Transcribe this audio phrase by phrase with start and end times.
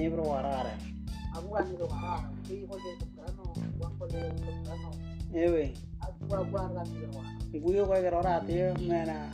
[0.00, 0.72] ni bro warara
[1.36, 3.44] aku kan itu marah tapi kau jadi temprano
[4.00, 4.90] kau jadi temprano
[5.36, 5.64] ewe
[6.00, 9.28] aku gua gua kan itu marah guyo ko gero rati mena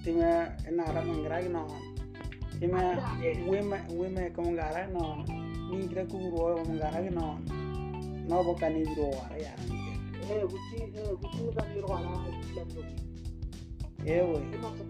[0.00, 1.66] time na ra mangra no.
[2.62, 2.78] Time
[3.44, 5.26] wime wime ko ngara no.
[5.66, 7.42] Ni kira ku ro ngara no
[8.30, 8.36] no.
[8.46, 9.52] Bo kan ni bro wara ya?
[10.30, 11.90] Eh guci eh guci kan tuh
[14.06, 14.88] ewe itu maksud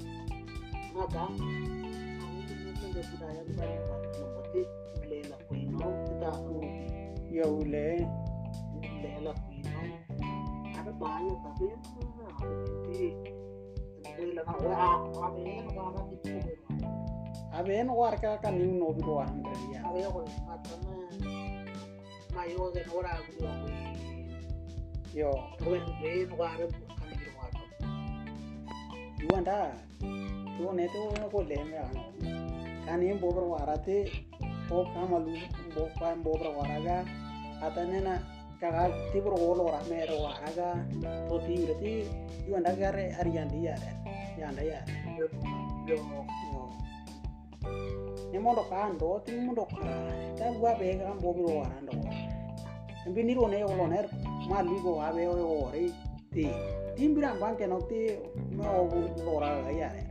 [0.93, 2.53] maka aku itu
[2.85, 4.04] menjadi budaya membuat
[4.53, 4.86] lela
[6.26, 7.89] kuino kita ya ule
[9.03, 9.80] lela kuino
[10.75, 11.67] ada banyak tapi
[12.43, 13.07] jadi
[14.18, 14.54] lela na
[15.14, 16.34] wa apa ini apa apa itu
[17.54, 19.32] abe no war ka kan ni no bro wara
[19.70, 20.96] ya apa ya kalau macamnya
[22.34, 23.32] mayo ke ora aku
[25.17, 27.67] yo Tuwen wen warem kan itu warem.
[29.25, 29.72] yuanda
[30.61, 31.00] yo ne to
[31.32, 32.03] ko le me ano
[32.84, 33.56] kan ni bo bro
[34.69, 35.34] te o kamalu
[35.75, 36.98] bo kan bo bro wara ga
[37.62, 38.14] atane na
[38.61, 40.69] kaga ti bro lo ra me ro wara ga
[41.28, 41.92] to ti reti
[42.48, 43.91] yuanda ga re ariandi ya re
[44.41, 44.81] yanda ya
[45.17, 45.27] Yo
[45.86, 45.97] yo
[48.33, 49.86] ne mo do ka ando ti mo do ka
[50.34, 51.95] ta gua be ga bo bro wara ndo
[53.06, 54.03] embi ni ro ne o lo ne
[54.51, 55.86] ma lu go abe o o re
[56.34, 56.51] ti
[56.98, 58.19] timbira banke no ti
[58.51, 60.03] me o ra ya re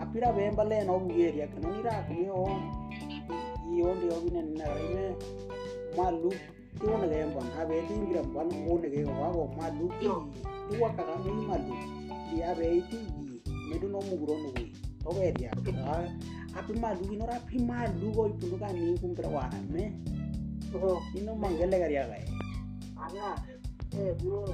[0.00, 2.77] apira be mbale no ye ya no ni ra ku
[3.68, 5.04] me o i o ndi o bi ne na re me
[5.96, 6.30] ma lu
[6.78, 9.86] ti o ne ga mbon abe timbira ban o ne ga wa go ma lu
[10.00, 10.06] ti
[10.68, 11.74] ti wa ka ga me ma lu
[12.28, 14.64] ti abe ti yi me du no mu gro no wi
[15.02, 15.72] to be ya ka
[16.58, 19.44] api ma lu no ra pi ma lu go ipu ka ni kum pra wa
[19.72, 19.92] me
[20.72, 22.18] yo ino mangele ga ya ga
[23.04, 23.36] ana
[23.96, 24.44] eh bro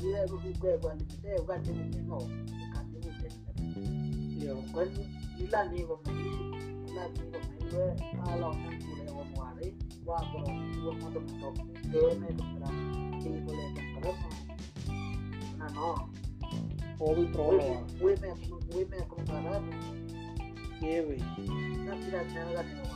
[0.00, 2.18] gue gue gue gue kita gue kan ini no
[2.70, 4.88] kan ini yo kan
[5.38, 5.98] lila nih gue
[6.86, 7.88] lila nih gue gue
[8.22, 9.68] kalau orang wari
[10.06, 11.52] wah kalau gue mau tuh tuh
[11.90, 12.76] gue nih tuh terang
[13.18, 14.18] ini gue lihat terus
[15.56, 15.90] nah no.
[16.96, 18.32] O bi pro gue lo gue nih
[18.70, 19.64] gue nih kemarin
[20.78, 21.16] ye we
[21.82, 22.86] nah tidak ada kan nih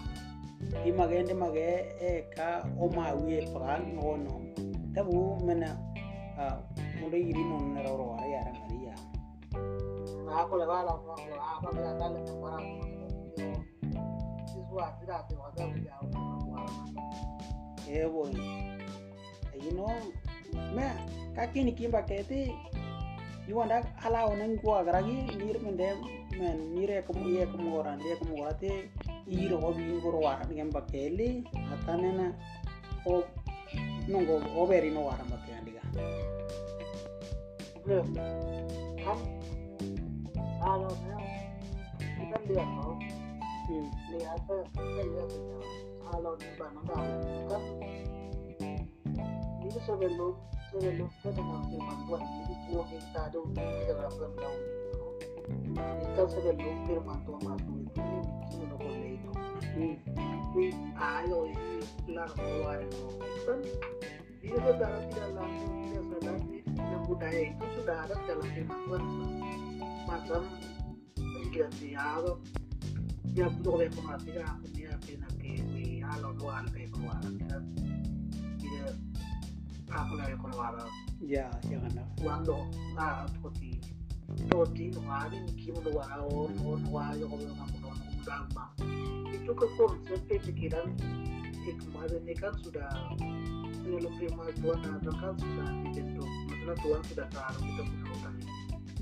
[0.84, 4.34] di magende mage e ka o ma wi pran no no
[4.94, 5.74] tabu mena
[6.38, 6.62] a
[7.00, 8.94] mundo yiri non na ro wa ya ra maria
[10.30, 12.99] lah mau apa kita kali orang
[14.70, 16.10] siswa tidak ada ada jauh
[17.90, 18.22] e bo
[19.58, 19.90] you know
[20.70, 20.86] me
[21.34, 22.54] ka kini kimba kete
[23.50, 25.98] you wanda ala onen ko agragi nir mende
[26.38, 28.86] men nire ko ye ko moran de ko morate
[29.26, 31.42] iro o bi ngoro wa ngem bakeli
[31.74, 32.30] atanena
[33.10, 33.26] o
[34.06, 35.26] nongo o beri no wara
[37.80, 37.96] Oke,
[39.02, 39.18] kan
[40.60, 41.26] kalau memang
[41.98, 43.19] kita lihat
[43.70, 44.40] lihat
[44.74, 45.30] kita lihat
[46.02, 47.62] kalau di mana kan
[49.62, 50.34] itu sebelum
[50.74, 54.60] sebelum kita dengan firman Tuhan itu dua kita ada kita dalam daun
[56.02, 58.18] itu sebelum firman Tuhan masuk itu ini
[58.50, 60.66] bikin boleh itu tapi
[60.98, 63.06] ayo ini keluar keluar itu
[63.46, 63.58] kan
[64.40, 66.36] dia saudara tidak langsung tidak sadar
[66.74, 69.32] yang budaya itu sudah ada dalam firman Tuhan
[70.10, 70.42] macam
[73.30, 75.54] dia butuh oleh pengertian aku dia kena ke
[76.02, 77.56] kalau luar ke keluar dia
[78.58, 78.86] dia
[79.90, 80.72] aku lagi keluar.
[81.20, 82.06] Ya jangan lah.
[82.18, 82.56] Cuando
[82.98, 83.78] ah toti.
[84.46, 88.64] Toti luar ini kimi luar on on luar yo kalau kamu on udama
[89.30, 90.86] itu ke konsep pikiran
[91.66, 92.90] hikmah ini kan sudah
[93.74, 96.30] sebelum firman Tuhan ada kan sudah dibentuk.
[96.46, 98.34] Maksudnya Tuhan sudah taruh kita punya otak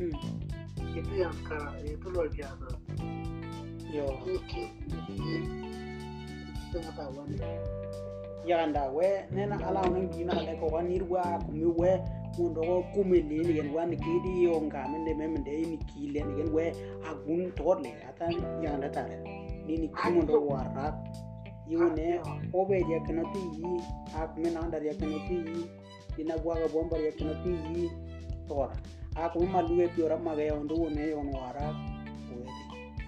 [0.00, 0.96] hmm.
[0.96, 2.66] Itu yang sekarang itu luar biasa
[8.46, 11.90] yaganda we nena ala onen gina le ko wanir wa kumi we
[12.38, 16.32] mundo ko kumeli ni gen wan kidi yo ngame ne meme de ni kile ni
[16.36, 16.72] gen we
[17.08, 18.26] agun torle ata
[18.62, 19.16] yaganda tare
[19.66, 20.94] ni ni kumundo wara
[21.68, 22.20] yune
[22.54, 23.80] obe ya kana ti yi
[24.16, 25.64] ak mena ndar ya kana ti yi
[26.16, 27.90] dina gwa ga bombar ya kana ti yi
[28.48, 28.76] tora.
[29.16, 31.74] Ak mo maluwe piora maga ya ondo ne on wara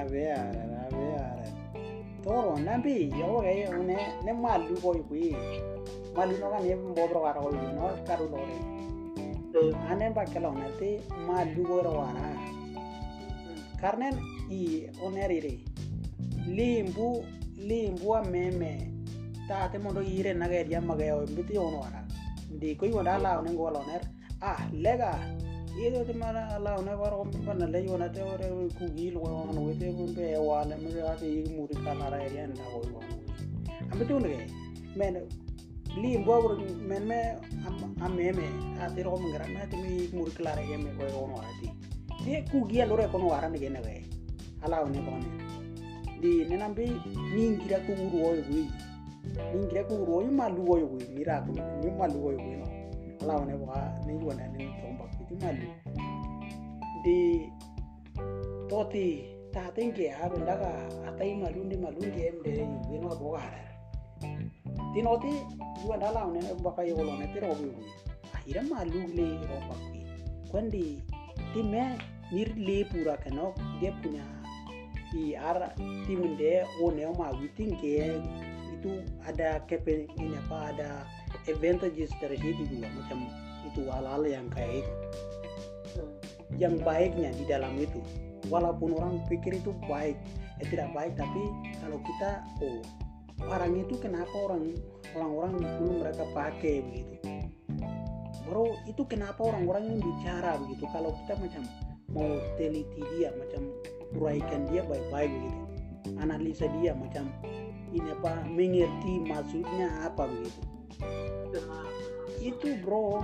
[0.00, 1.48] a ver, a ver,
[2.22, 3.52] toro nambi yo ga
[3.88, 5.36] ne ne malu ko yu
[6.16, 8.56] malu no kan ye mbobro wara ko yu no karu lore
[9.90, 12.24] anen ba kala na te malu ko ro wara
[13.80, 14.14] karnen
[14.50, 15.54] i onerire
[16.46, 17.24] limbu
[17.56, 18.72] limbu a meme.
[19.48, 22.02] Tate mondo ire nage dia mage o mbiti ono wara
[22.50, 24.02] ndi ko yona la ne ngolo ner
[24.42, 25.14] ah lega
[25.76, 29.60] ido te mara la ne waro bana le yona te ore ku gil wo ono
[29.66, 33.00] wete be wala me ga ti muri kala ra area nda ko yo
[33.92, 34.36] ambiti unge
[34.96, 35.14] men
[36.00, 36.38] limbu a
[36.88, 37.18] men me
[38.00, 38.46] am meme
[38.80, 41.68] ate ro ngara me te mi muri kala ra area me ko ono wara ti
[42.24, 43.96] ti ku gil ore ko no wara ne ge ne ge
[44.64, 45.28] ala ne ko ne
[46.20, 46.84] di nenambe
[47.34, 48.64] ningira ku uru oyo wi
[49.52, 52.66] ningira ku uru oyo malu oyo wi mira ku ni malu oyo wi no.
[53.20, 53.76] Ala ne wa
[54.06, 54.46] ne yo na
[55.26, 55.70] ne ti malu
[57.02, 57.18] di
[58.70, 60.72] toti ta tenge ha benda ka
[61.08, 62.52] atai malu ndi malu ndi em de
[62.90, 63.50] wi no bo ha
[64.94, 65.32] ti no ti
[65.86, 67.70] yo na la ne ba ka yo lo ne ti ro wi
[68.36, 69.98] akhirnya malu le ro pa ku
[70.50, 71.02] kwandi
[71.52, 71.98] ti me
[72.32, 74.24] nir le pura kano dia punya
[75.12, 75.74] di ar
[76.06, 78.18] tim de one ma witing ke
[78.74, 80.90] itu ada kepen ini apa ada
[81.50, 83.45] advantages dari situ juga macam
[83.76, 84.92] itu hal-hal yang kayak itu.
[86.56, 88.00] Yang baiknya di dalam itu.
[88.48, 90.16] Walaupun orang pikir itu baik
[90.56, 91.42] eh tidak baik tapi
[91.84, 92.80] kalau kita oh
[93.44, 94.72] barang itu kenapa orang
[95.12, 97.14] orang-orang dulu mereka pakai begitu?
[98.48, 100.88] Bro itu kenapa orang-orang ini bicara begitu?
[100.94, 101.62] Kalau kita macam
[102.14, 103.68] mau teliti dia macam
[104.16, 105.62] uraikan dia baik-baik begitu.
[106.22, 107.28] Analisa dia macam
[107.92, 110.60] ini apa mengerti maksudnya apa begitu?
[112.40, 113.20] Itu bro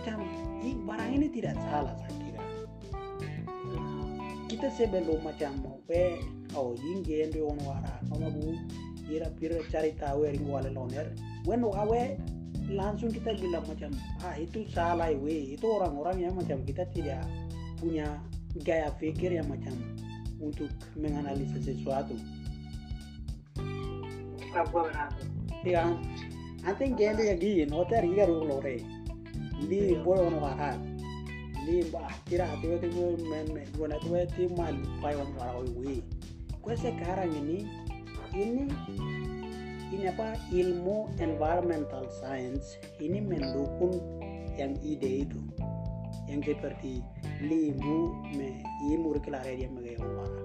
[0.00, 0.24] macam
[0.64, 2.42] ini barang ini tidak salah saya kira
[4.48, 6.16] kita sebelum macam mau pe
[6.56, 8.48] oh ingin di ono wara kamu bu
[9.10, 11.10] ira pira cari tahu yang wale loner.
[11.44, 12.02] When awe
[12.70, 13.90] langsung kita bilang macam
[14.22, 15.58] ah itu salah we.
[15.58, 17.26] Itu orang-orang yang macam kita tidak
[17.82, 18.22] punya
[18.62, 19.74] gaya pikir yang macam
[20.38, 22.14] untuk menganalisa sesuatu.
[25.62, 25.86] Ya,
[26.64, 28.82] nanti gende ya gini, hotel riga lore.
[29.68, 30.80] Li boy ono wahat.
[31.68, 35.68] Li bah kira hati waktu gue men men gue nanti waktu mal pai ono wahat
[35.76, 36.00] gue.
[36.60, 37.68] Gue sekarang ini
[38.36, 38.68] ini
[39.90, 43.98] ini apa ilmu environmental science ini mendukung
[44.54, 45.40] yang ide itu
[46.30, 47.02] yang seperti
[47.42, 50.42] limbu me imur kelare dia mege wara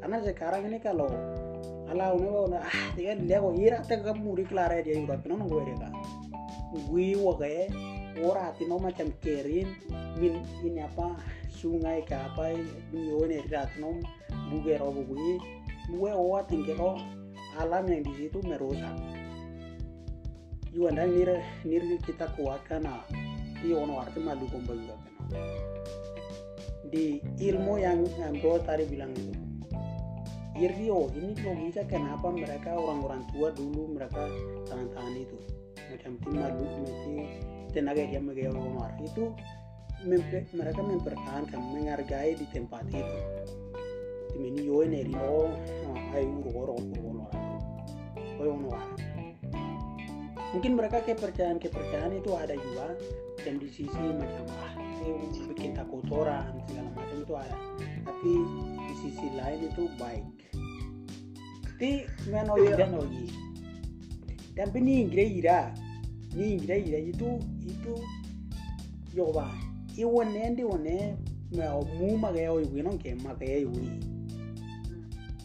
[0.00, 1.12] karena sekarang ini kalau
[1.92, 5.60] ala une wa ah tiga lego ira te ka muri kelare dia udah kena gue
[5.68, 5.92] dia kan
[6.72, 7.68] gue wae
[8.18, 9.70] ora tino macam kerin
[10.18, 11.14] min ini apa
[11.46, 12.58] sungai ke apa
[12.90, 14.02] mione ratnom
[14.50, 15.38] buge robo gue
[15.90, 16.98] gue owa tingkero
[17.58, 18.94] alam yang di situ merusak.
[20.70, 23.02] Juga nir nir kita kuatkan ah.
[23.60, 25.14] Di ono arti malu komba juga kan?
[26.88, 28.06] Di ilmu yang
[28.38, 29.34] bro tadi bilang itu.
[30.60, 34.28] Irio ini logika kenapa mereka orang-orang tua dulu mereka
[34.68, 35.38] tangan-tangan itu.
[35.90, 37.14] Macam tim malu mesti
[37.70, 39.32] tenaga dia megai orang itu
[40.04, 43.18] mempe, mereka mempertahankan menghargai di tempat itu.
[44.30, 45.50] Tim ini yo ini rio
[46.14, 47.20] ayo uro uro
[50.50, 52.98] mungkin mereka kepercayaan kepercayaan itu ada juga
[53.46, 57.56] dan di sisi macam ah ini bikin kotoran segala macam itu ada.
[58.04, 58.32] Tapi
[58.76, 60.26] di sisi lain itu baik.
[61.64, 61.90] Tapi
[62.28, 62.92] menogi dan
[64.58, 65.72] dan ini gira
[66.36, 67.94] ni gira gira itu itu
[69.14, 69.50] yoba.
[69.98, 71.18] Iwane ndi one
[71.50, 74.10] mau mu magaya iwi non ke magaya iwi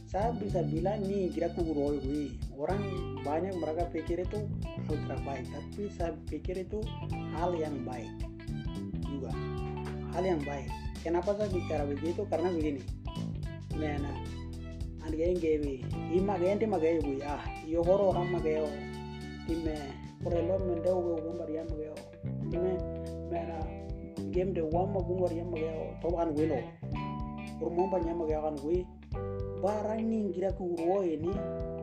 [0.05, 2.79] saya bisa bilang nih kira kuro iwi orang
[3.25, 4.47] banyak mereka pikir itu
[4.87, 6.79] hal terbaik tapi saya pikir itu
[7.35, 8.07] hal yang baik
[9.01, 9.33] juga
[10.13, 10.69] hal yang baik
[11.01, 12.81] kenapa saya bicara begitu karena begini
[13.75, 14.13] mena
[15.03, 15.81] andi yang gebi
[16.13, 18.69] ima genti magayo bu ah yo horo orang magayo
[19.49, 19.73] time
[20.25, 21.93] porelo mende wo gumbar ya magayo
[22.49, 22.73] time
[23.29, 23.61] mena
[24.33, 26.57] game de wama gumbar ya magayo to an welo
[27.61, 28.81] urmo banyak magayo kan gue
[29.61, 31.29] barang nih kira kuro ini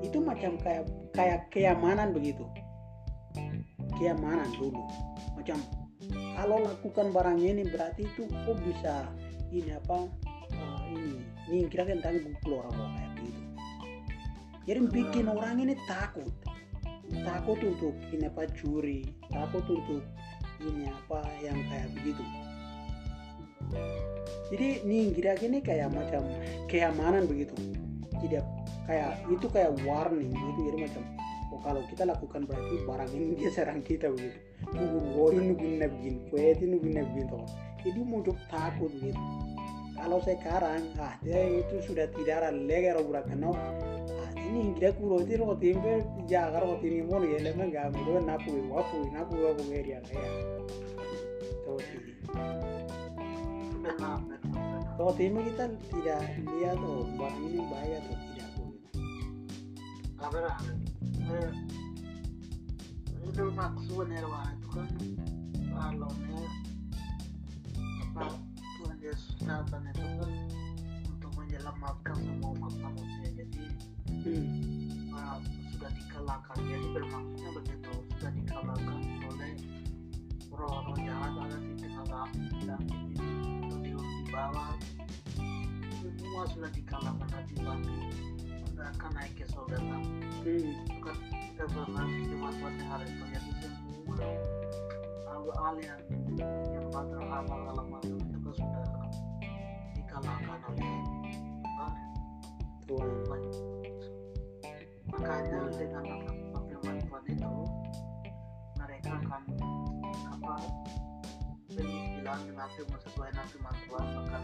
[0.03, 2.43] itu macam kayak kayak keamanan begitu
[4.03, 4.83] keamanan dulu
[5.39, 5.63] macam
[6.35, 9.07] kalau lakukan barang ini berarti itu kok bisa
[9.55, 10.11] ini apa
[10.59, 13.43] uh, ini ini kira tentang keluar kayak gitu
[14.67, 16.27] jadi bikin orang ini takut
[17.21, 20.03] takut untuk ini apa curi takut untuk
[20.65, 22.25] ini apa yang kayak begitu.
[24.53, 26.25] Jadi nih kira ini kayak macam
[26.69, 27.53] keamanan begitu.
[28.23, 28.45] Tidak
[28.89, 31.03] kayak itu kayak warning gitu jadi macam
[31.53, 34.39] oh kalau kita lakukan berarti barang ini dia serang kita begitu.
[34.73, 37.45] Nunggu woi nunggu begini kueti nunggu begini toh
[37.83, 39.19] jadi muncul takut gitu
[39.99, 42.51] kalau sekarang ah dia itu sudah tidak ada
[43.03, 44.22] burakan ah
[44.53, 48.53] ini kita kuro itu lo timbe jaga lo tini mon ya lemah gak mau napu
[48.69, 50.33] wapu napu wapu area kayak.
[51.65, 52.13] Tuh sih
[53.83, 58.49] benar benar benar kalau timbe kita tidak lihat oh barang ini bahaya atau tidak
[60.23, 60.39] apa
[61.33, 61.51] eh,
[63.27, 64.87] itu maksudnya Wah, itu kan
[65.75, 66.11] kalau
[68.13, 68.25] apa
[68.79, 70.31] Tuhan Yesus datang itu kan
[71.11, 72.19] untuk menyelamatkan
[76.23, 77.93] dikalahkan jadi bermaksudnya begitu.
[78.15, 79.53] Sudah dikalahkan oleh
[80.55, 82.07] roh-roh jahat ada di tengah
[82.63, 82.99] dan di,
[83.83, 84.71] di, di bawah.
[85.99, 88.15] Semua sudah dikalahkan dan dibangkit
[88.63, 90.75] tidak akan naik ke surga Hmm.
[91.03, 92.55] kan kita pernah di Jumat
[92.87, 94.15] hari itu jadi semua
[95.59, 96.03] hal yang
[96.71, 97.63] yang pada hal-hal
[97.99, 98.87] itu kan sudah
[99.95, 100.95] dikalahkan oleh
[102.87, 103.82] Tuhan Tuhan.
[105.23, 106.07] Makanya dengan
[106.67, 107.55] firman Tuhan itu
[108.75, 109.43] mereka akan
[110.35, 110.55] apa
[111.71, 114.43] bilang dengan firman sesuai dengan firman Tuhan akan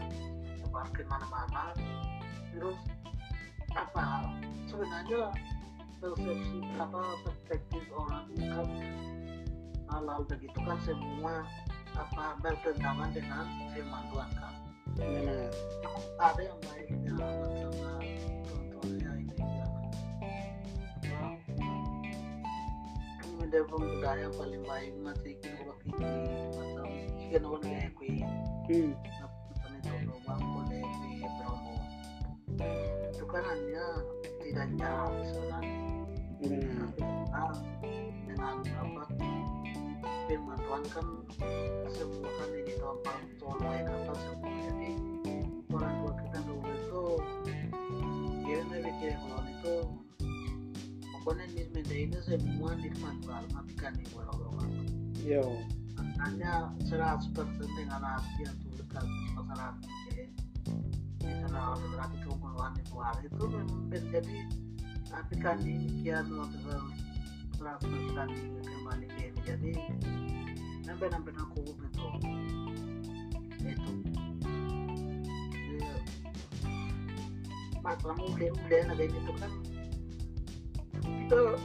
[0.55, 1.75] sebar ke mana-mana.
[2.55, 2.79] Terus
[3.75, 4.31] apa
[4.71, 5.23] sebenarnya
[5.99, 8.67] persepsi apa perspektif orang kan
[9.91, 11.43] hal-hal begitu kan semua
[11.91, 13.45] apa bertentangan dengan
[13.75, 14.53] firman Tuhan kan.
[14.95, 15.51] Benar
[16.23, 17.99] ada yang baiknya sama
[23.49, 26.85] ada budaya yang paling baik masih ikin orang ini macam
[27.17, 28.21] ikan kayak kue
[28.69, 28.93] hmm.
[28.93, 31.75] macam itu doang boleh kue bromo
[33.09, 33.85] itu kan hanya
[34.45, 35.81] tidak jahat sebenarnya.
[36.39, 36.89] Benar.
[37.33, 37.53] Nah,
[38.29, 39.03] dengan apa
[40.29, 41.07] firman Tuhan kan
[41.89, 44.53] semua kan ini gampang solo ya kata semua.
[44.69, 44.89] Jadi
[45.73, 47.03] orang tua kita dulu itu
[48.45, 49.75] dia mikir kalau itu
[51.37, 54.71] ini media ini semua nikmat Tuhan matikan di orang-orang
[55.21, 55.45] yo.
[56.19, 57.35] Hanya 100%
[57.75, 59.05] dengan hati yang tulus dan
[59.35, 59.75] masalah
[61.29, 64.37] misalnya orang berarti keunggulan itu hari itu memang menjadi
[65.09, 66.57] tapi kan demikian waktu
[67.57, 68.29] perasaan
[68.61, 69.71] kembali ke ini jadi
[70.85, 72.11] sampai-sampai aku betul
[73.59, 73.91] itu
[77.81, 79.51] masalah mudah mudah ada itu kan
[81.29, 81.61] kita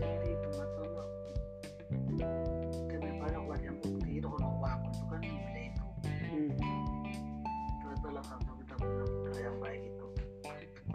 [0.00, 0.48] ya itu
[2.88, 5.20] kan banyak orang yang bukti itu kalau waktu itu kan
[5.60, 5.84] itu.
[6.08, 6.50] Hmm.
[8.00, 10.06] adalah satu kita punya budaya yang baik itu.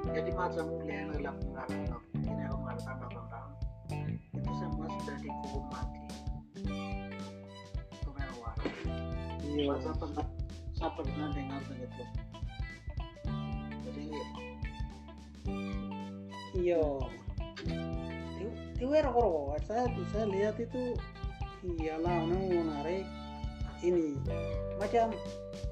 [0.09, 1.67] Jadi macam mulia yang dilakukan
[2.17, 3.49] ini yang mengatakan tentang
[4.33, 6.01] itu semua sudah dihukum mati
[7.93, 8.55] itu mewah
[9.41, 10.25] yo masa pernah
[10.73, 12.03] saya pernah dengar begitu.
[13.85, 14.05] Jadi
[16.59, 17.07] Iyo.
[18.75, 20.95] Tiwer koro, saya saya lihat itu
[21.63, 23.03] iyalah orang menarik
[23.83, 24.15] ini
[24.79, 25.11] macam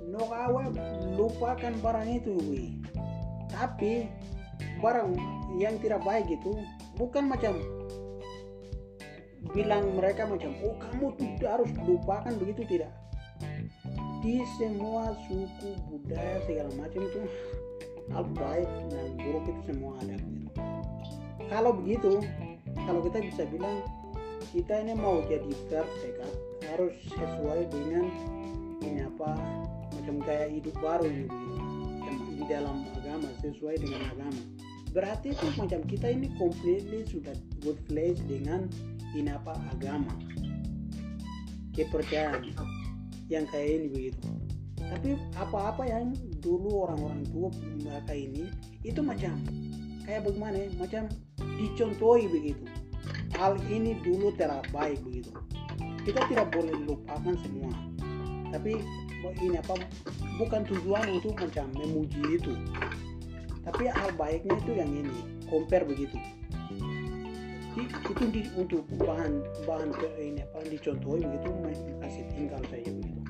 [0.07, 0.63] nokawe
[1.15, 2.65] lupakan barang itu wi.
[3.51, 4.07] Tapi
[4.79, 5.11] barang
[5.59, 6.55] yang tidak baik itu
[6.95, 7.55] bukan macam
[9.55, 12.91] bilang mereka macam oh kamu tuh harus lupakan begitu tidak
[14.19, 17.21] di semua suku budaya segala macam itu
[18.11, 20.36] hal baik dan buruk itu semua ada.
[21.47, 22.19] Kalau begitu,
[22.75, 23.83] kalau kita bisa bilang
[24.51, 26.33] kita ini mau jadi vertekat
[26.71, 28.07] harus sesuai dengan
[28.83, 29.35] ini apa
[29.91, 31.27] macam kayak hidup baru ini
[32.07, 34.41] Yang di dalam agama sesuai dengan agama.
[34.95, 38.71] Berarti itu macam kita ini completely sudah good place dengan
[39.11, 40.15] ini apa agama.
[41.75, 42.55] Kepercayaan.
[43.27, 44.27] Yang kayak ini begitu.
[44.87, 47.51] Tapi apa-apa yang dulu orang-orang tua
[47.83, 48.47] mereka ini
[48.87, 49.35] itu macam
[50.07, 50.67] kayak bagaimana ya?
[50.79, 51.03] macam
[51.57, 52.65] dicontohi begitu.
[53.37, 55.29] Hal ini dulu tidak baik begitu.
[56.05, 57.73] Kita tidak boleh lupakan semua.
[58.53, 58.79] Tapi
[59.43, 59.75] ini apa
[60.39, 62.53] bukan tujuan untuk macam memuji itu.
[63.67, 65.17] Tapi hal baiknya itu yang ini
[65.51, 66.15] compare begitu.
[67.77, 71.49] Itu di, untuk bahan bahan ini apa dicontohi begitu
[72.01, 73.21] kasih tinggal saja begitu.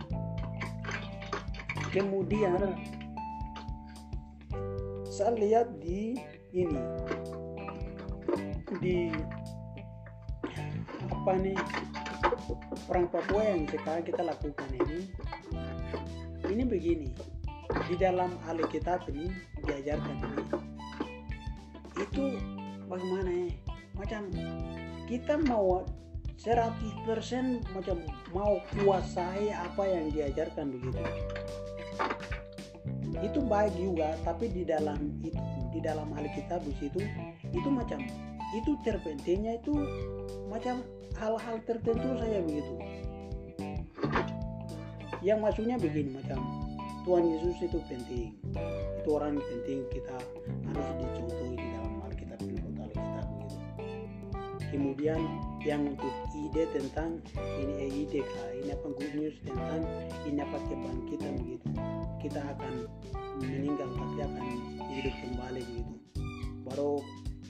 [1.92, 2.78] Kemudian
[5.10, 6.16] saya lihat di
[6.54, 6.80] ini
[8.84, 9.08] di
[11.08, 11.56] apa nih
[12.92, 15.08] orang Papua yang sekarang kita lakukan ini.
[16.48, 17.12] Ini begini
[17.88, 19.32] di dalam Alkitab ini
[19.64, 20.44] diajarkan ini.
[22.00, 22.24] Itu
[22.88, 23.48] bagaimana ya?
[23.96, 24.22] Macam
[25.08, 25.84] kita mau
[26.38, 27.98] 100% macam
[28.32, 31.02] mau kuasai apa yang diajarkan begitu.
[33.24, 35.40] Itu baik juga tapi di dalam itu
[35.74, 37.02] di dalam Alkitab di situ
[37.52, 38.00] itu macam
[38.56, 39.76] itu terpentingnya itu
[40.48, 40.80] macam
[41.20, 42.74] hal-hal tertentu saja begitu.
[45.26, 46.40] Yang maksudnya begini macam
[47.04, 48.32] Tuhan Yesus itu penting.
[49.04, 50.18] Itu orang penting kita
[50.72, 53.58] harus dicontohi di dalam Alkitab menurut Alkitab begitu.
[54.68, 55.20] Kemudian
[55.64, 57.20] yang untuk ide tentang
[57.60, 59.84] ini eh, ide kah ini apa good news tentang
[60.28, 61.68] ini apa kebangkitan begitu.
[62.24, 62.74] Kita akan
[63.44, 64.46] meninggal tapi akan
[64.92, 65.96] hidup kembali begitu.
[66.68, 67.00] Baru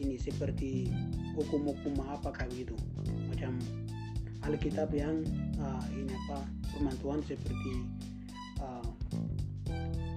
[0.01, 0.89] ini seperti
[1.37, 2.73] hukum-hukum apakah begitu
[3.29, 3.57] macam
[4.45, 5.25] Alkitab yang
[5.59, 7.73] uh, ini apa firman Tuhan seperti
[8.61, 8.85] uh,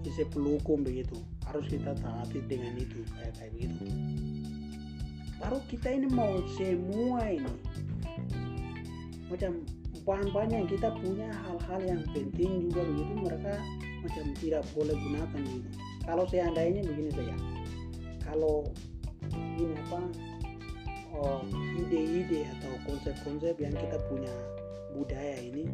[0.05, 1.17] isi hukum begitu.
[1.47, 3.85] Harus kita taati dengan itu kayak kayak begitu.
[5.41, 7.55] Baru kita ini mau semua ini.
[9.33, 9.65] Macam
[10.05, 13.55] bahan-bahan yang kita punya hal-hal yang penting juga begitu mereka
[14.01, 15.71] macam tidak boleh gunakan begitu.
[16.05, 17.35] Kalau seandainya begini saja.
[18.31, 18.69] Kalau
[19.61, 20.01] ini apa
[21.21, 21.41] oh,
[21.77, 24.33] ide-ide atau konsep-konsep yang kita punya
[24.97, 25.69] budaya ini.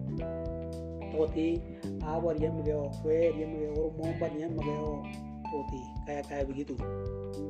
[1.14, 1.62] Toti
[2.04, 5.00] awal yang mau kue yang mau romombat yang mau
[5.48, 6.74] toti kayak kayak begitu.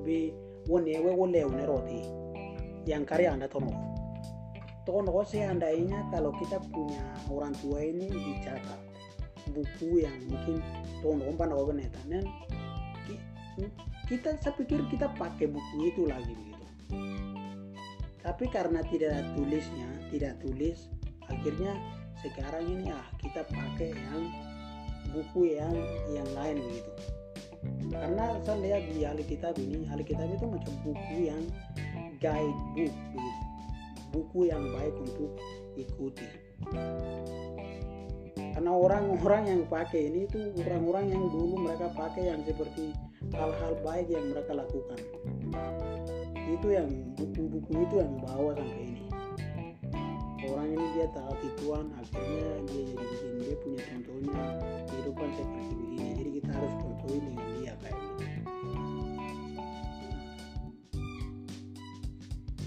[0.04, 0.30] Bi
[0.68, 2.00] wone we wole one roti.
[2.86, 3.72] Yang karya anda tono.
[4.86, 8.78] Tono seandainya kalau kita punya orang tua ini dicatat
[9.50, 10.62] buku yang mungkin
[11.02, 12.22] tono umpan obeneta dan
[14.06, 16.66] kita saya pikir kita pakai buku itu lagi begitu.
[18.22, 20.90] Tapi karena tidak ada tulisnya tidak tulis
[21.26, 21.75] akhirnya
[22.22, 24.22] sekarang ini ah kita pakai yang
[25.10, 25.75] buku yang
[26.10, 26.92] yang lain begitu.
[27.90, 31.42] Karena saya lihat di Alkitab ini Alkitab itu macam buku yang
[32.21, 33.45] guide book begitu.
[34.14, 35.34] Buku yang baik untuk
[35.76, 36.28] ikuti
[38.56, 42.97] karena orang-orang yang pakai ini itu orang-orang yang dulu mereka pakai yang seperti
[43.36, 44.97] hal-hal baik yang mereka lakukan.
[46.32, 46.88] Itu yang
[47.21, 49.04] buku-buku itu yang bawa sampai ini.
[50.49, 54.40] Orang ini dia taati Tuhan akhirnya dia jadi begini dia punya contohnya
[54.88, 56.08] kehidupan seperti begini.
[56.16, 58.25] Jadi kita harus contohin dengan dia kayak gitu.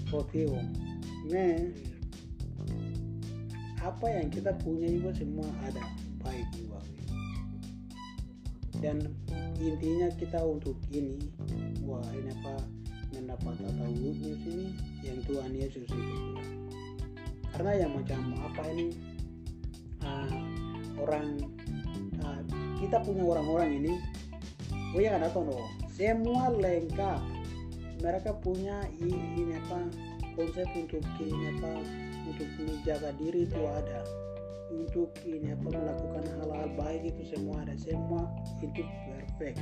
[0.06, 0.54] Sotio
[1.34, 1.89] nah
[3.80, 5.84] apa yang kita punya juga semua ada
[6.20, 6.80] baik juga.
[8.80, 9.12] Dan
[9.60, 11.20] intinya kita untuk ini
[11.84, 12.64] wah ini apa
[13.12, 14.72] mendapat atau ini
[15.04, 16.16] yang Tuhan Yesus itu
[17.50, 18.94] karena yang macam apa ini
[20.00, 20.32] uh,
[20.96, 21.44] orang
[22.24, 22.40] uh,
[22.80, 23.92] kita punya orang-orang ini
[24.96, 25.44] oh ya kan atau
[25.92, 27.20] semua lengkap.
[28.00, 29.84] Mereka punya ini apa
[30.32, 31.84] konsep untuk ini apa
[32.26, 34.00] untuk menjaga diri itu ada.
[34.70, 37.74] Untuk ini apa melakukan hal-hal baik itu semua ada.
[37.74, 38.22] Semua
[38.62, 39.58] itu perfect.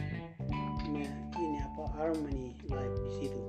[0.88, 3.40] Nah ini apa harmony life di situ.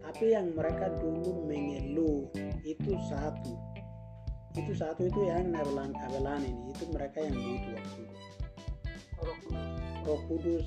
[0.00, 2.32] Tapi yang mereka dulu mengeluh
[2.64, 3.52] itu satu.
[4.56, 7.74] Itu satu itu yang nabelan kabelan ini itu mereka yang butuh
[9.20, 9.50] waktu
[10.08, 10.66] roh kudus.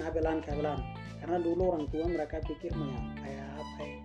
[0.00, 0.80] Nabelan kabelan
[1.18, 2.72] karena dulu orang tua mereka pikir
[3.20, 3.98] kayak apa ya?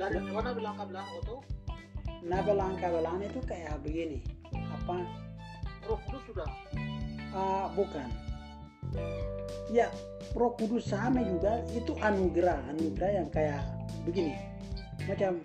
[0.00, 1.36] Dan mana bilang kabelan itu
[2.20, 4.20] nabelan kabelan itu kayak begini.
[4.52, 5.04] Apa?
[5.88, 6.50] Roh kudus sudah?
[7.32, 8.08] Uh, bukan.
[9.70, 9.86] Ya
[10.34, 13.62] roh kudus sama juga itu anugerah anugerah yang kayak
[14.02, 14.34] begini
[15.06, 15.38] macam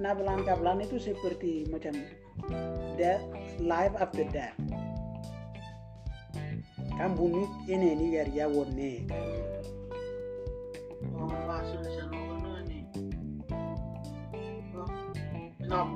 [0.00, 1.94] nabelan kabelan itu seperti macam
[2.96, 3.22] death
[3.60, 4.56] life after death.
[6.94, 9.53] Kan bunuh ini ini ya wone oh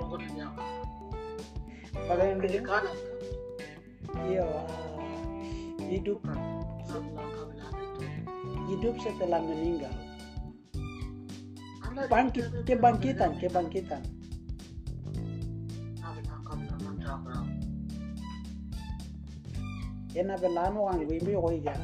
[0.09, 0.47] kerja
[2.09, 2.97] pada yang begini kanan
[4.29, 4.49] iya.
[5.89, 6.21] Hidup.
[8.69, 9.95] Hidup setelah meninggal.
[12.13, 14.05] Bangkit kebangkitan kebangkitan
[20.29, 21.75] nabelan orang wimbi koi ya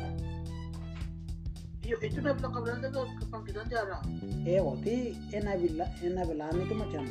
[1.84, 4.04] Iya, itu nabelan kabelan itu kebangkitan jarang.
[4.48, 7.04] eh oti enabila enabelan itu macam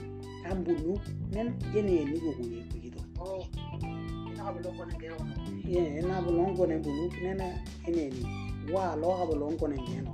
[0.64, 1.00] bunuh
[1.32, 2.34] nen ini ini gue
[2.68, 3.00] begitu.
[3.16, 3.48] Oh,
[3.80, 5.34] ini kabelan konen kaya ono.
[5.64, 7.50] iya enabelon ko ne bunuh nena
[7.88, 8.22] ini ini
[8.68, 10.14] wa lo kabelon ko ne ngeno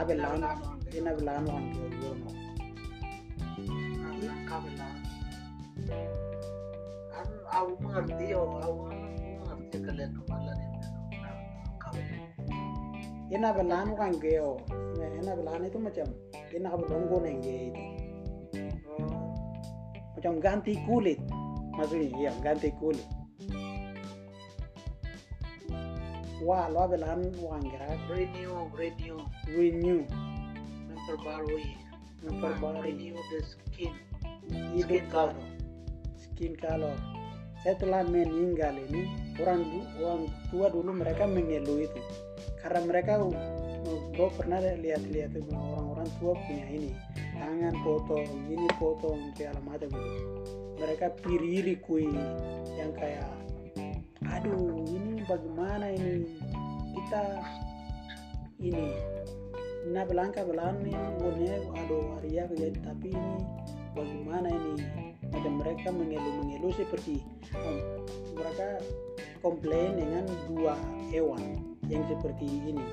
[0.00, 0.40] abelan
[0.88, 2.30] enabelan orang ke yono
[4.00, 4.96] Nabelan kabelan.
[7.12, 10.78] Kan aku mengerti, oh, aku mengerti kalian kemalan ini.
[13.28, 14.56] enak belan kan geo
[14.96, 16.06] enak belan itu macam
[16.48, 18.07] enak belonggo nengge itu oh
[20.18, 21.22] macam ganti kulit.
[21.78, 23.06] Maksudnya iya ganti kulit.
[26.42, 30.02] Wah lo belan wang gerak renew renew renew
[30.90, 31.78] memperbarui
[32.26, 33.94] memperbarui renew the skin.
[34.50, 35.38] Skin color.
[36.18, 36.98] Skin color.
[37.62, 39.06] Setelah meninggal ini.
[39.38, 39.62] Orang
[40.02, 42.02] orang tua dulu mereka mengeluh itu.
[42.58, 43.22] Karena mereka
[43.86, 46.90] gue pernah lihat-lihat orang-orang tua punya ini
[47.38, 50.22] tangan potong ini potong segala macam gitu.
[50.78, 52.10] Mereka piriri kui
[52.78, 53.30] yang kayak
[54.26, 56.26] aduh ini bagaimana ini?
[56.94, 57.22] Kita
[58.58, 58.86] ini
[59.88, 63.38] nah belangka belan ini wonnya aduh Arya jadi tapi ini
[63.94, 64.74] bagaimana ini?
[65.28, 67.20] Macam mereka mengeluh-mengeluh seperti
[67.52, 67.78] um,
[68.34, 68.80] mereka
[69.44, 70.74] komplain dengan dua
[71.12, 72.84] hewan yang seperti ini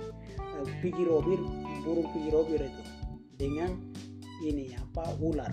[0.82, 1.40] pigi robir
[1.84, 2.84] burung pigi robir itu.
[3.36, 3.72] Dengan
[4.44, 5.52] ini apa ular.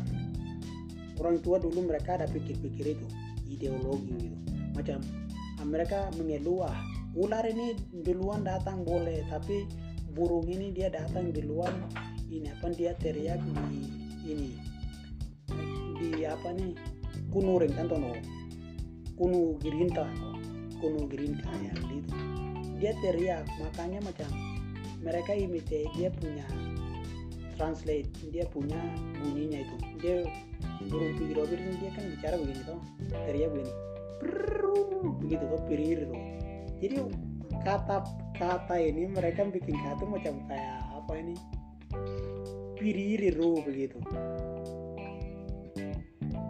[1.19, 3.07] Orang tua dulu mereka ada pikir-pikir itu
[3.47, 4.39] ideologi gitu.
[4.75, 4.99] Macam
[5.63, 6.79] mereka mengeluh ah
[7.15, 9.69] ular ini duluan datang boleh tapi
[10.15, 11.75] burung ini dia datang duluan.
[12.33, 13.55] Ini apa dia teriak di
[14.25, 14.51] ini
[16.01, 16.73] di apa nih
[17.31, 18.15] kuno ring kan tono.
[19.13, 20.09] Kuno girinta
[20.83, 22.11] kuno girinta yang itu
[22.83, 24.27] dia teriak makanya macam
[25.03, 26.47] mereka imite dia punya
[27.59, 28.79] translate dia punya
[29.21, 29.77] bunyinya itu.
[30.01, 30.17] Dia
[30.89, 32.81] burung pigi robir ini dia kan bicara begini toh
[33.27, 33.73] teriak begini.
[34.23, 34.63] Prrrr,
[35.19, 36.23] begitu toh pirir toh
[36.83, 36.99] jadi
[37.63, 37.97] kata
[38.35, 41.35] kata ini mereka bikin kata macam kayak apa ini
[42.75, 44.03] piririru begitu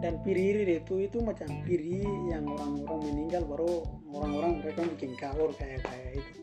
[0.01, 5.85] dan piririr itu itu macam piri yang orang-orang meninggal baru orang-orang mereka bikin kahor kayak
[5.85, 6.33] kayak itu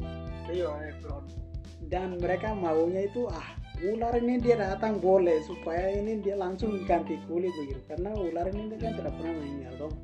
[0.54, 0.70] iya
[1.90, 7.18] dan mereka maunya itu ah ular ini dia datang boleh supaya ini dia langsung ganti
[7.26, 7.82] kulit begitu.
[7.90, 9.94] Karena ular ini dia kan tidak pernah meninggal dong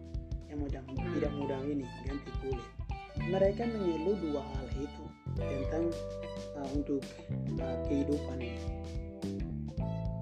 [0.51, 0.83] yang macam
[1.15, 2.67] tidak mudah ini ganti kulit.
[3.27, 5.05] Mereka mengeluh dua hal itu
[5.39, 5.85] tentang
[6.59, 7.03] uh, untuk
[7.63, 8.67] uh, kehidupan ini.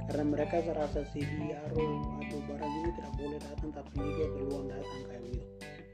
[0.04, 5.00] Karena mereka serasa sedih aruh atau barang ini tidak boleh datang tapi dia duluan datang
[5.08, 5.46] kayak begitu.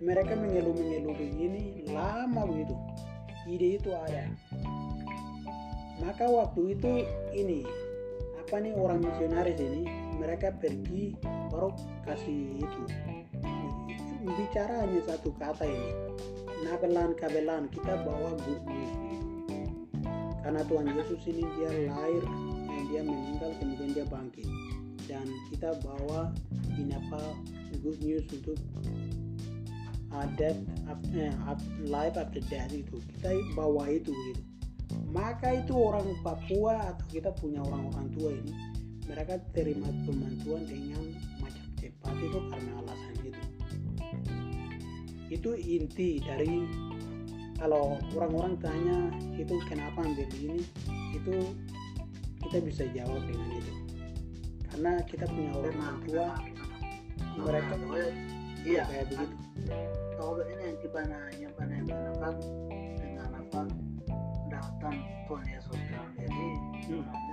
[0.03, 1.63] Mereka mengeluh-mengeluh begini
[1.95, 2.75] lama begitu.
[3.49, 4.29] Ide itu ada
[6.01, 7.05] maka waktu itu
[7.37, 7.65] ini
[8.41, 9.87] apa nih orang misionaris ini
[10.19, 11.71] mereka pergi baru
[12.03, 12.83] kasih itu.
[14.21, 15.91] Bicara hanya satu kata ini
[16.67, 18.93] nabelan kabelan kita bawa good news
[20.41, 22.25] karena Tuhan Yesus ini dia lahir
[22.67, 24.49] dan dia meninggal kemudian dia bangkit.
[25.07, 26.33] Dan kita bawa
[26.75, 27.23] ini apa
[27.87, 28.59] good news untuk
[30.11, 32.99] uh, eh, af- life after death itu.
[32.99, 34.50] Kita bawa itu gitu
[35.11, 38.55] maka itu orang Papua atau kita punya orang-orang tua ini
[39.11, 41.03] mereka terima bantuan dengan
[41.43, 43.43] macam cepat itu karena alasan itu.
[45.31, 46.63] Itu inti dari
[47.59, 50.63] kalau orang-orang tanya itu kenapa ambil ini?
[51.19, 51.35] Itu
[52.47, 53.75] kita bisa jawab dengan itu.
[54.71, 56.27] Karena kita punya orang tua
[57.43, 57.75] mereka
[58.63, 58.87] iya.
[58.87, 59.37] kayak begitu.
[60.15, 60.79] Kalau ini yang
[61.35, 62.70] yang mana yang
[65.31, 67.30] datang Tuhan Yesus kan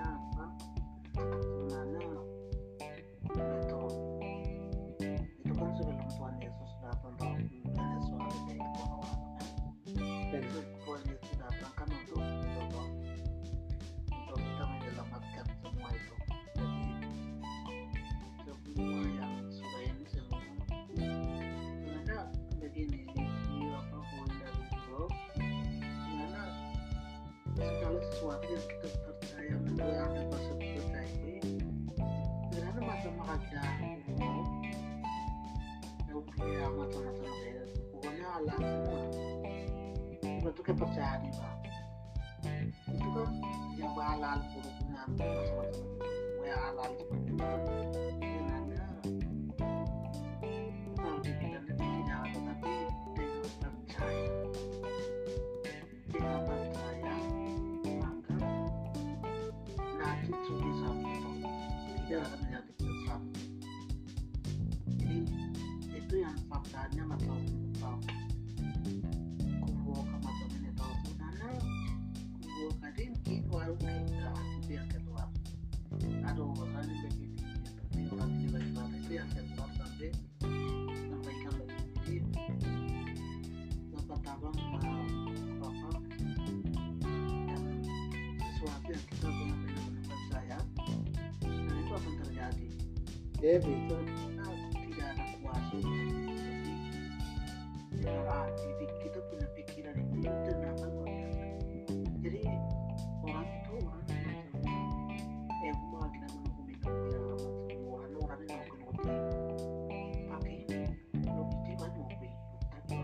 [38.46, 41.42] semua itu kepercayaan itu.
[42.88, 43.30] Itu kan
[43.78, 45.84] yang halal buruknya macam-macam itu
[46.48, 47.17] ya halal itu
[93.38, 95.78] Devi itu kita tidak ada kuasa.
[97.94, 101.46] Jadi ah, jadi kita punya pikiran ini tenang kan luar biasa
[102.28, 102.44] jadi
[103.24, 104.46] orang itu orang yang
[105.64, 107.24] eh mau lagi nama aku mikir ya
[107.88, 109.14] orang orang yang mau kenoti
[110.28, 110.58] pakai
[111.30, 112.30] logiti mana pergi?
[112.74, 112.96] Tapi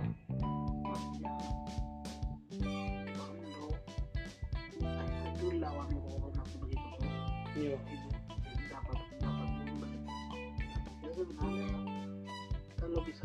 [0.81, 1.31] maksudnya
[3.15, 3.67] orang lo
[4.81, 6.89] ayo itu lawan orang aku begitu.
[7.53, 8.12] Tuh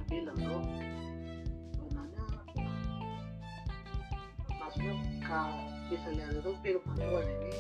[0.09, 0.64] kalau bisa bilang loh
[1.77, 2.25] sebenarnya
[4.57, 5.61] maksudnya kalau
[5.92, 7.53] bisa lihat itu firman Tuhan ini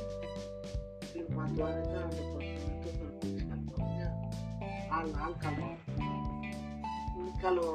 [1.12, 4.08] firman Tuhan itu ada proses itu berfungsikan maksudnya
[4.88, 5.70] hal-hal kalau
[7.38, 7.70] kalau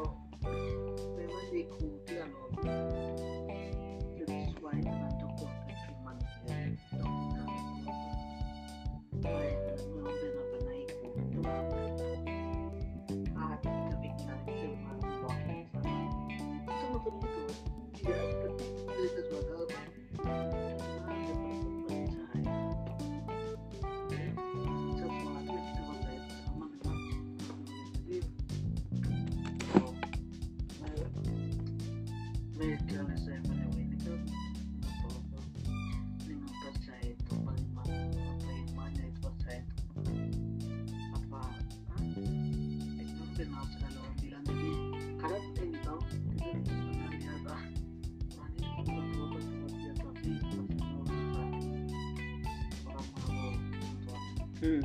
[54.63, 54.79] sebenarnya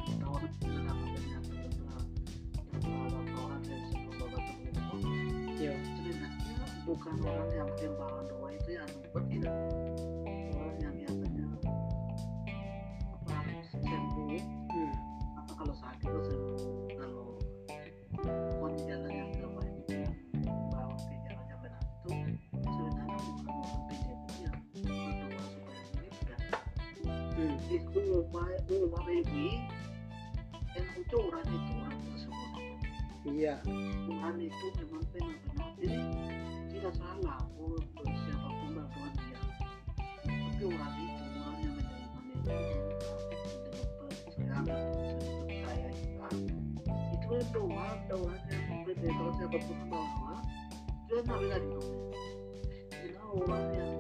[6.83, 8.91] bukan orang yang tembakan doa itu yang
[9.31, 9.55] tidak
[27.69, 29.63] Itu baik rumah baby
[30.75, 32.51] yang itu orang itu orang tersebut
[33.29, 33.55] Iya.
[34.09, 36.01] Tuhan itu memang benar-benar jadi
[36.75, 37.79] tidak salah oh
[38.27, 39.41] siapa pun bantuan dia.
[40.27, 42.55] Tapi orang itu orang yang menerima itu
[45.47, 46.29] percaya kita
[47.15, 49.09] itu doa doa yang berbeda.
[49.39, 49.79] Siapa pun
[51.39, 51.91] nabi tadi dong
[52.89, 53.98] jadi orang yang orang yang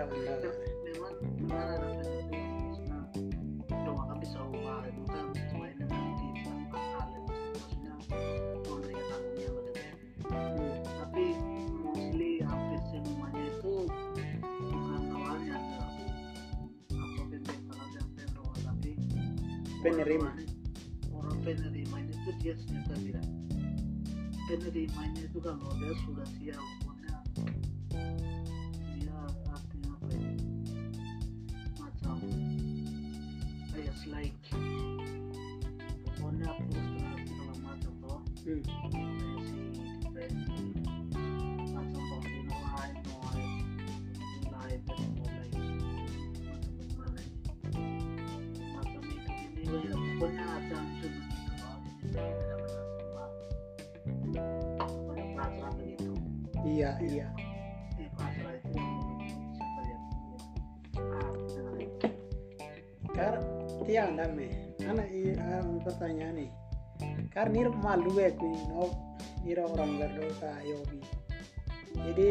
[0.00, 0.40] Iya benar.
[0.80, 1.12] Memang
[1.44, 2.24] memang ada maksudnya
[3.84, 9.16] doa kan bisa ubah itu kan sesuai dengan hal yang maksudnya karunia pada kita
[10.24, 10.76] Hmm.
[11.04, 11.24] Tapi
[11.84, 13.74] mostly hampir semuanya itu
[14.40, 18.90] bukan doanya ada apa pembebasan yang berdoa tapi
[19.84, 20.32] Penerima.
[20.32, 20.48] orang-
[21.12, 23.26] orang penerimanya itu dia ternyata tidak.
[24.48, 26.64] Penerimanya itu kalau dia sudah siap
[34.10, 34.39] like
[63.90, 64.46] tiang dame.
[64.86, 66.50] Ana i am pertanyaan nih
[67.34, 68.86] Kar nir malu ya kui no
[69.42, 71.02] nira orang berdosa yobi
[71.98, 72.28] Jadi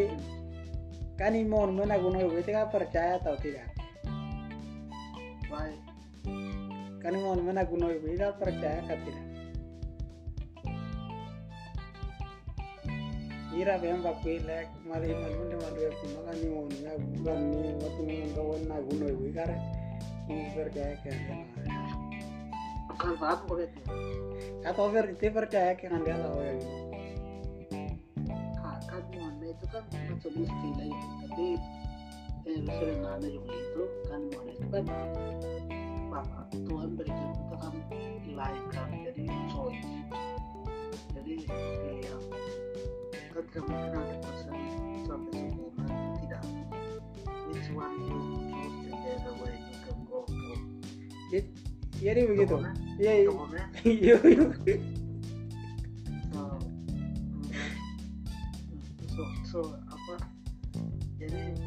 [1.20, 3.68] kan imon mana guno yobi itu kan percaya atau tidak?
[5.52, 5.80] Baik.
[7.04, 9.26] Kan imon mana guno yobi itu kan percaya atau tidak?
[13.52, 17.64] Nira bem bakui lek mali malu de malu ya kuno kan imon na bukan ni
[17.84, 19.52] waktu ni kawan na guno yobi kar
[20.30, 21.18] ini percaya kan
[22.90, 23.82] bukan apa begitu
[24.62, 26.54] atau ver itu percaya kan dia tahu ya.
[28.60, 31.48] Kakak Muhammad itu kan macam istilah ya tapi
[32.46, 34.84] eh sering ada juga itu kan Muhammad itu kan
[36.10, 37.74] apa Tuhan berikan kita kan
[38.30, 39.90] life kan jadi choice.
[41.16, 42.22] Jadi pilihan
[43.34, 44.56] kan kemungkinan ada persen
[45.06, 45.86] sampai sempurna
[46.20, 46.44] tidak
[47.50, 48.39] which one you
[52.00, 52.56] jadi begitu.
[53.00, 54.16] Iya iya.
[59.50, 60.16] So, apa?
[61.18, 61.58] Jadi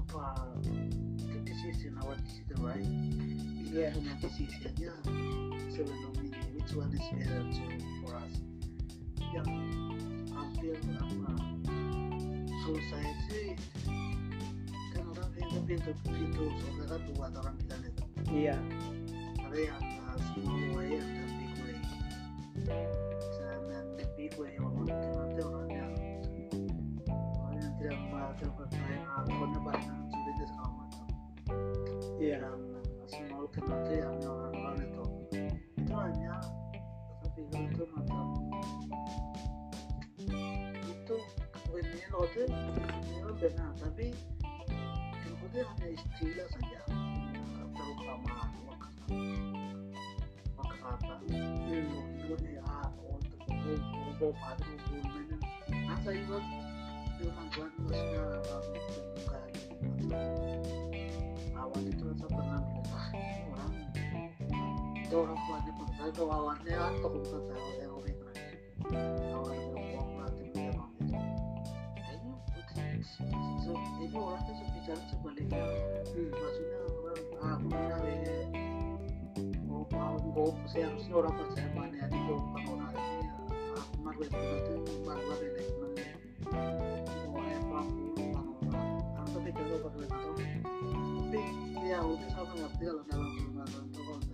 [0.00, 0.24] apa?
[1.44, 2.84] Decision our decision right
[3.72, 4.92] kita punya decisionnya
[5.72, 7.64] sebelum ini which one is better so
[8.04, 8.34] for us
[9.32, 9.48] yang
[10.32, 11.32] hampir apa
[12.88, 13.52] saya sih
[15.54, 18.02] orang pintu pintu soalnya kan buat orang bilang itu
[18.34, 18.58] iya
[19.38, 21.76] ada yang uh, small way dan big way
[23.70, 25.86] dan the big way orang itu nanti orangnya
[27.38, 31.06] orang yang tidak membaca percaya akunnya banyak sulit segala macam
[32.18, 32.58] iya kan
[33.54, 35.04] nanti yang orang-orang itu
[35.78, 36.34] itu hanya
[37.22, 38.26] tapi itu macam
[40.82, 41.16] itu
[41.78, 44.10] ini note memang benar tapi
[45.44, 46.80] itu hanya istilah saja
[47.76, 48.32] terutama
[49.04, 49.40] Hmm.
[52.20, 52.64] itu ya
[53.04, 54.96] untuk untuk pada itu
[57.28, 58.24] maksudnya
[61.56, 62.60] awal itu saya pernah
[62.92, 63.08] ah
[63.52, 63.72] orang
[64.96, 68.16] itu orang tuanya percaya itu awalnya atau bukan tahu yang orang
[69.32, 70.90] awal uang berarti memang
[73.64, 75.64] itu ini orangnya bicara sebaliknya
[76.12, 76.28] Hmm.
[76.28, 78.36] maksudnya orang ah punya ya
[79.64, 84.76] mau mau mau seharusnya orang percaya mana ada bukan orang ini aku malu itu nanti
[85.08, 86.04] malu ada lagi mana
[87.32, 90.30] mau orang orang tapi kalau pada itu
[91.16, 91.40] tapi
[91.88, 94.33] ya udah sama ngerti kalau dalam orang itu kalau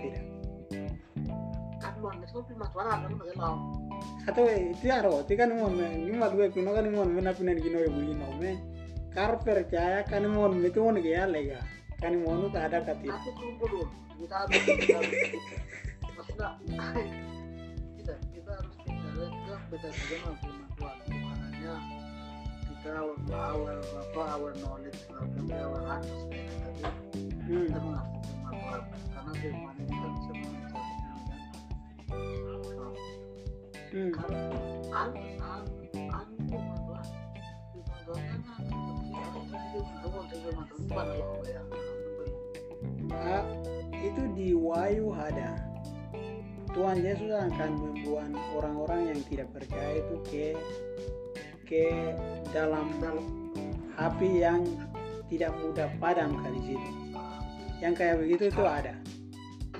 [0.00, 0.24] tidak.
[1.80, 3.56] kan luar itu kan prima suara kan pakai lau
[4.24, 8.00] Atau itu aro, ti kanimon me ni madwe kuno kanimon me na pinen gino ibu
[8.00, 8.56] ino me.
[9.12, 11.60] Kar percaya kanimon metu nek ya lega.
[12.00, 13.20] Kanimonu ka ada ka tidak.
[13.20, 13.84] aku tunggu dulu
[14.20, 14.98] kita harus kita
[17.98, 20.63] kita kita harus kita beda beda
[22.84, 26.82] awal apa awal knowledge tapi understanding tapi
[27.44, 27.68] Hmm.
[27.68, 28.80] kita mengerti firman Tuhan
[29.12, 30.32] karena firman ini kan bisa
[33.94, 34.10] Hmm.
[34.10, 34.30] kan
[34.90, 35.62] an an
[36.10, 37.04] an firman Tuhan
[40.28, 41.04] firman Tuhan
[43.14, 43.44] Ah,
[43.94, 45.54] itu di Wahyu ada.
[46.74, 50.46] Tuhan Yesus akan membuat orang-orang yang tidak percaya itu ke
[51.64, 52.12] ke
[52.52, 52.92] dalam
[53.96, 54.62] api yang
[55.32, 56.90] tidak mudah padam kali situ.
[57.82, 58.94] Yang kayak begitu itu ada.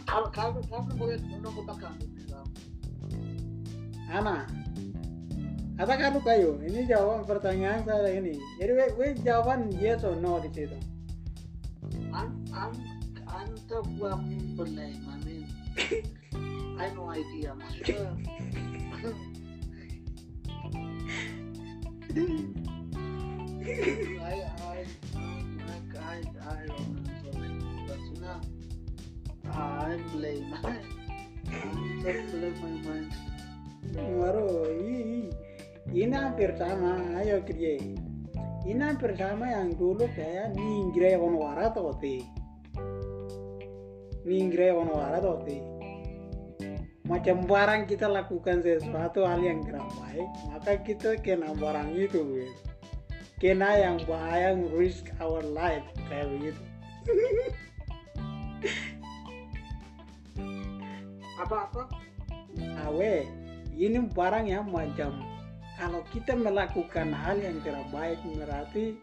[0.04, 1.90] kalau kalau kalau boleh menunggu bakal
[4.14, 4.46] Ana,
[5.74, 6.50] kamu kayu.
[6.62, 8.38] Ini jawaban pertanyaan saya ini.
[8.62, 10.78] Jadi we, we jawaban yes or no di situ.
[12.14, 15.02] I'm the one blame.
[15.10, 15.50] I mean,
[16.78, 17.58] I no idea.
[17.58, 18.14] Maksudnya,
[22.14, 22.46] I-
[35.90, 37.02] ini hampir sama.
[37.18, 37.82] Ayo kerja.
[38.62, 42.22] Ini hampir sama yang dulu kayak ninggre ono wara tote.
[44.22, 45.73] Ninggre ono wara tote.
[47.04, 52.20] Macam barang kita lakukan sesuatu hal yang tidak baik, maka kita kena barang itu.
[52.24, 52.54] gitu.
[53.36, 56.62] Kena yang bahaya, risk our life kayak begitu.
[61.44, 62.04] Apa-apa?
[62.84, 63.26] awe
[63.74, 65.18] ini barang yang macam
[65.74, 68.94] kalau kita melakukan hal yang tidak baik berarti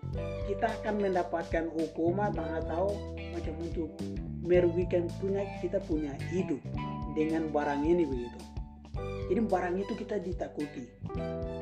[0.47, 2.95] kita akan mendapatkan hukuman atau
[3.35, 3.91] macam untuk
[4.39, 6.61] merugikan punya kita punya hidup
[7.15, 8.39] dengan barang ini begitu.
[9.31, 10.83] Jadi barang itu kita ditakuti.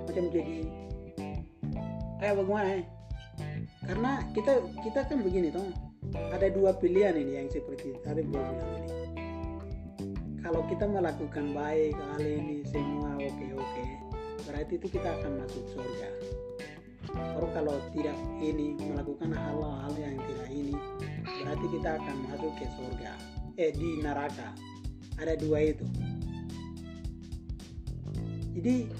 [0.09, 0.65] Macam jadi
[2.17, 2.81] kayak bagaimana ya?
[3.85, 5.69] Karena kita kita kan begini toh.
[6.33, 8.89] Ada dua pilihan ini yang seperti tadi gue bilang ini.
[10.41, 13.85] Kalau kita melakukan baik hal ini semua oke oke
[14.49, 16.09] berarti itu kita akan masuk surga.
[17.37, 20.73] Baru kalau tidak ini melakukan hal-hal yang tidak ini
[21.45, 23.13] berarti kita akan masuk ke surga.
[23.61, 24.49] Eh di neraka
[25.19, 25.85] ada dua itu.
[28.59, 28.91] Jadi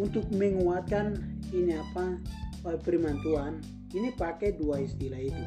[0.00, 1.20] untuk menguatkan
[1.52, 2.16] ini apa
[2.68, 3.60] eh, firman Tuhan
[3.92, 5.44] ini pakai dua istilah itu.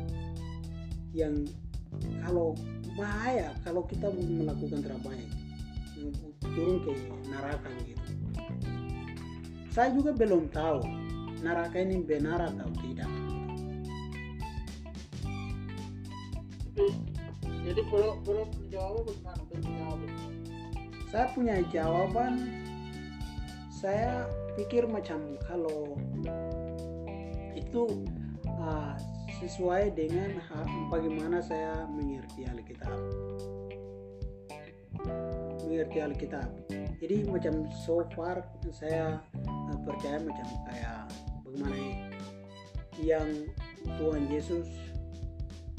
[1.16, 1.50] Yang
[2.26, 2.54] kalau
[3.00, 5.30] bahaya kalau kita melakukan terbaik
[6.42, 6.92] turun ke
[7.32, 8.06] neraka gitu.
[9.72, 10.84] Saya juga belum tahu
[11.44, 13.12] neraka ini benar atau tidak
[17.66, 20.06] jadi belum belum menjawab bagaimana
[21.16, 22.34] saya punya jawaban.
[23.72, 24.28] Saya
[24.60, 25.96] pikir macam kalau
[27.56, 28.04] itu
[28.60, 29.00] uh,
[29.40, 30.36] sesuai dengan
[30.92, 33.00] bagaimana saya mengerti Alkitab.
[35.64, 36.52] Mengerti Alkitab.
[37.00, 38.44] Jadi macam so far
[38.76, 41.00] saya uh, percaya macam kayak
[41.48, 41.96] bagaimana ya,
[43.00, 43.30] yang
[43.96, 44.68] Tuhan Yesus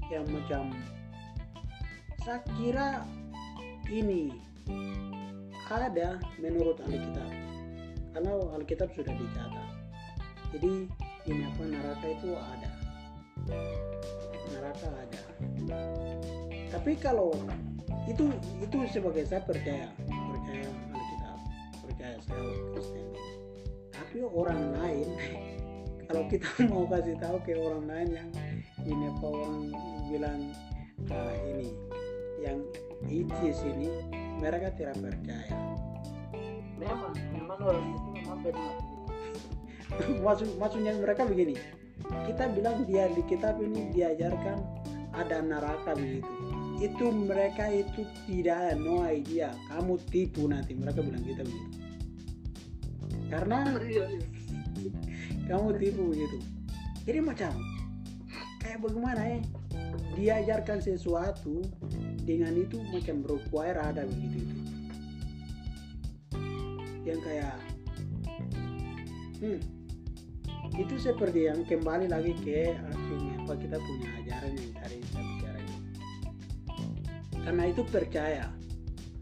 [0.08, 0.72] yang macam
[2.26, 2.88] saya kira
[3.86, 4.34] ini.
[5.70, 7.30] Ada menurut Alkitab.
[8.10, 9.68] Karena Alkitab sudah dicatat.
[10.50, 10.90] Jadi
[11.30, 12.70] ini apa neraka itu ada.
[14.50, 15.22] Neraka ada.
[16.74, 17.30] Tapi kalau
[18.10, 19.86] itu itu sebagai saya percaya.
[20.10, 21.38] Percaya Alkitab.
[21.86, 22.42] Percaya saya
[22.74, 23.06] Kristen.
[23.94, 25.08] Tapi orang lain
[26.10, 28.30] kalau kita mau kasih tahu ke orang lain yang
[28.82, 29.58] ini apa orang
[30.10, 30.40] bilang
[31.10, 31.95] ah, ini
[32.46, 32.62] yang
[33.10, 33.90] itis ini
[34.38, 35.58] mereka tidak percaya.
[36.78, 38.74] Memang memang orang itu memang benar
[39.96, 41.56] maksud maksudnya mereka begini
[42.28, 44.60] kita bilang dia di kitab ini diajarkan
[45.16, 46.28] ada neraka begitu.
[46.76, 49.56] Itu mereka itu tidak ada no idea.
[49.72, 51.76] Kamu tipu nanti mereka bilang kita begitu.
[53.32, 54.92] Karena iya iya.
[55.48, 56.36] kamu tipu begitu.
[57.08, 57.52] Jadi macam
[58.60, 59.38] kayak bagaimana ya?
[60.16, 61.64] Diajarkan sesuatu
[62.26, 64.56] dengan itu macam require ada begitu itu.
[67.06, 67.56] Yang kayak
[69.38, 69.60] hmm,
[70.74, 75.58] itu seperti yang kembali lagi ke akhirnya apa kita punya ajaran yang tadi saya bicara
[75.62, 75.78] ini.
[77.46, 78.46] Karena itu percaya.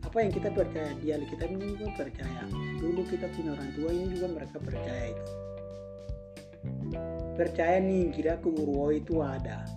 [0.01, 0.91] Apa yang kita percaya?
[0.97, 2.43] Di Alkitab ini juga percaya.
[2.81, 5.25] Dulu kita punya orang tua ini juga mereka percaya itu.
[7.37, 9.69] Percaya nih kira Urwo itu ada.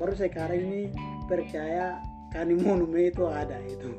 [0.00, 0.90] Baru sekarang ini
[1.30, 2.00] percaya
[2.36, 3.96] Kanimonume itu ada itu.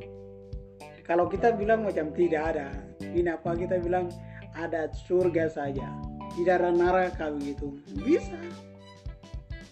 [1.01, 2.69] Kalau kita bilang macam tidak ada
[3.01, 4.13] ini apa kita bilang
[4.53, 5.89] ada surga saja.
[6.37, 7.73] Tidak ada neraka begitu.
[7.97, 8.37] Bisa.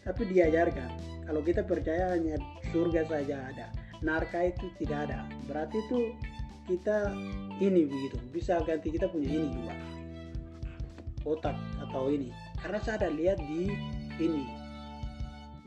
[0.01, 0.89] Tapi diajarkan.
[1.29, 2.41] Kalau kita percaya hanya
[2.73, 3.67] surga saja ada
[4.01, 5.29] neraka itu tidak ada.
[5.45, 6.13] Berarti itu
[6.65, 7.13] kita
[7.61, 8.17] ini begitu.
[8.33, 9.75] Bisa ganti kita punya ini juga.
[11.25, 12.33] Otak atau ini.
[12.57, 13.69] Karena saya ada lihat di
[14.21, 14.43] ini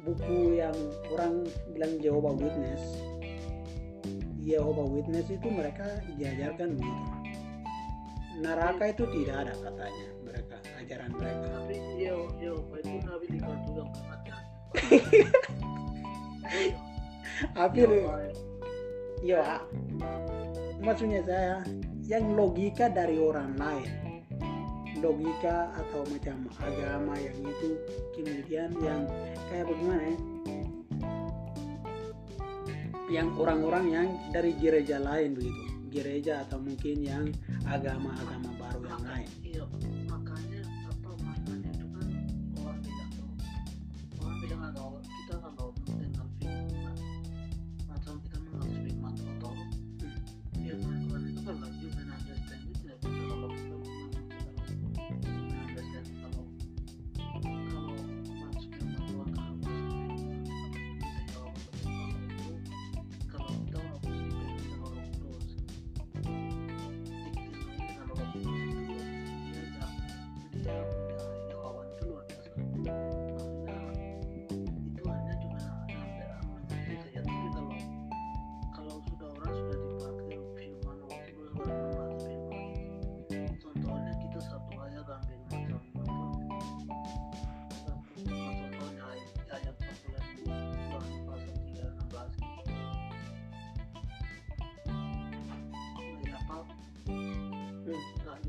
[0.09, 0.77] buku yang
[1.13, 1.45] orang
[1.77, 2.83] bilang Jehovah Witness.
[4.41, 5.85] Jehovah Witness itu mereka
[6.17, 7.05] diajarkan begitu.
[8.41, 11.47] Neraka itu tidak ada katanya mereka ajaran mereka.
[11.53, 14.45] Tapi dia itu nabi di kartu yang kematian
[17.55, 17.81] tapi
[19.23, 19.63] ya.
[20.79, 21.55] Maksudnya saya
[22.07, 24.08] yang logika dari orang lain
[25.01, 27.71] logika atau macam agama yang itu
[28.15, 29.03] kemudian yang
[29.51, 30.19] kayak bagaimana ya?
[33.09, 35.63] Yang orang-orang yang dari gereja lain begitu.
[35.89, 37.25] Gereja atau mungkin yang
[37.65, 39.29] agama-agama baru yang lain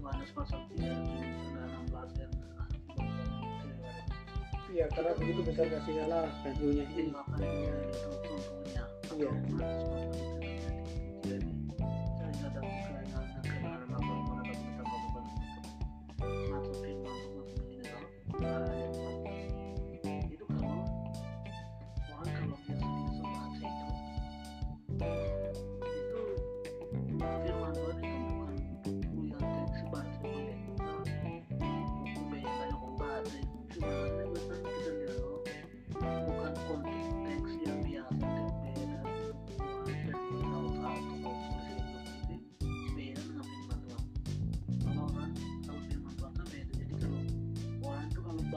[0.10, 2.28] Nah, Yohanes pasal 3 16 ya
[4.70, 9.30] iya karena begitu besar kasih Allah kajunya jadi makanya itu contohnya Iya.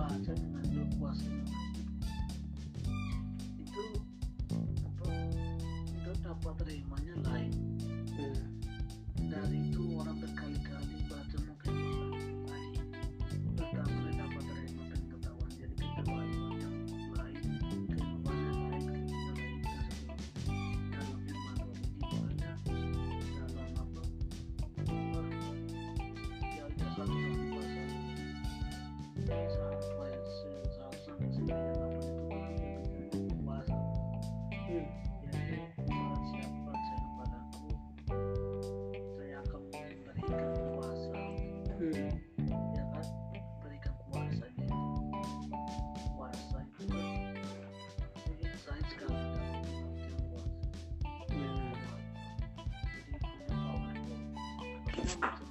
[0.03, 0.52] 啊，真。
[55.05, 55.42] Thank you.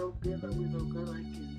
[0.00, 1.49] no good, but We don't good like you.